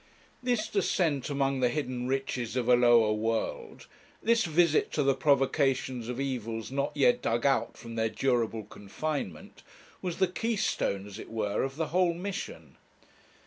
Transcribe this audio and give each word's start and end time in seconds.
This 0.41 0.67
descent 0.67 1.29
among 1.29 1.59
the 1.59 1.69
hidden 1.69 2.07
riches 2.07 2.55
of 2.55 2.67
a 2.67 2.75
lower 2.75 3.13
world, 3.13 3.85
this 4.23 4.45
visit 4.45 4.91
to 4.93 5.03
the 5.03 5.13
provocations 5.13 6.09
of 6.09 6.19
evils 6.19 6.71
not 6.71 6.97
yet 6.97 7.21
dug 7.21 7.45
out 7.45 7.77
from 7.77 7.93
their 7.93 8.09
durable 8.09 8.63
confinement, 8.63 9.61
was 10.01 10.17
the 10.17 10.27
keystone, 10.27 11.05
as 11.05 11.19
it 11.19 11.29
were, 11.29 11.61
of 11.61 11.75
the 11.75 11.89
whole 11.89 12.15
mission. 12.15 12.77